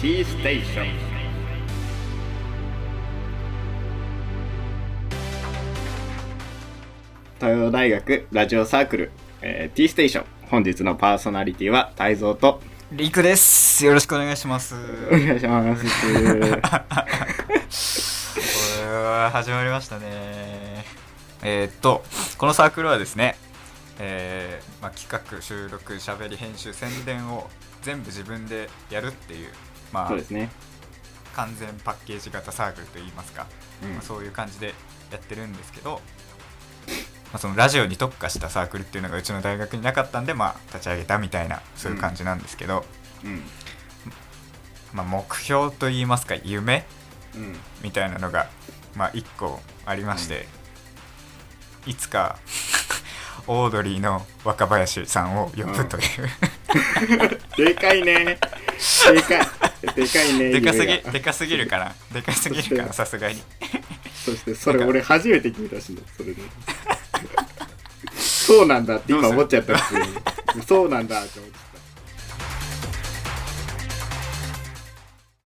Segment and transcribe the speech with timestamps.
[0.00, 0.86] T ステーション
[7.38, 12.60] 東洋大学ラジオサークル、えー、T ステーション本日のパーソナリティは泰造と
[12.92, 13.84] リクです。
[13.84, 14.76] よろしくお願いします。
[15.08, 15.90] お願いしますこ
[18.80, 20.84] れは始まりましたね。
[21.42, 22.04] えーっと、
[22.38, 23.36] このサークルはですね、
[23.98, 27.48] えーまあ、企画、収録、しゃべり、編集、宣伝を
[27.82, 29.48] 全部自分でやるっていう、
[29.96, 30.50] まあそう、ですね、
[31.34, 33.46] 完全パッケージ型サークルといいますか、
[33.82, 33.92] うん。
[33.94, 34.74] まあ、そういう感じで
[35.10, 36.02] やってるんですけど、
[37.32, 42.84] まあ、そのラジオに特化したサークルっていうのがうちの大学になかったんで、まあ、立ち上げたみたいなそういう感じなんですけど、
[43.24, 43.42] うん。
[44.92, 46.84] まあ、目標といいますか夢
[47.34, 47.56] うん。
[47.82, 48.48] みたいなのが、
[48.94, 50.46] まあ、1個ありまして、
[51.86, 52.38] いつか
[53.48, 56.28] オードリーの若林さんを呼ぶという、
[57.56, 58.24] でかいね。
[58.24, 59.55] でかい
[59.94, 63.42] でかいねでかすぎでかすぎるかなでかすぎるかなさすがに。
[64.24, 66.42] そしてそれ俺初めて聞いたしねそれで。
[68.16, 70.00] そうなんだって今思っちゃった普通
[70.58, 71.75] にそうなんだって思っちゃっ